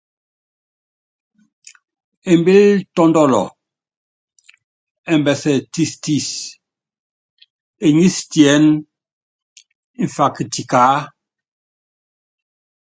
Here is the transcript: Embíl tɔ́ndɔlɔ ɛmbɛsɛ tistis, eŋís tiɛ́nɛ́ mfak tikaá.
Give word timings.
Embíl 2.31 2.71
tɔ́ndɔlɔ 2.95 3.41
ɛmbɛsɛ 5.13 5.53
tistis, 5.73 6.29
eŋís 7.85 8.17
tiɛ́nɛ́ 8.31 8.79
mfak 10.05 10.35
tikaá. 10.53 10.97